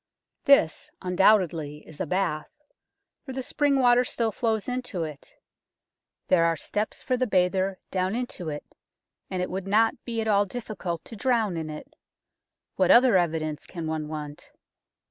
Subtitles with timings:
[0.45, 2.49] This undoubtedly is a bath,
[3.23, 5.35] for the spring water still flows into it,
[6.27, 8.65] there are steps for the bather down into it,
[9.29, 11.93] and it would not be at all difficult to drown in it.
[12.77, 14.49] What other evidence can one want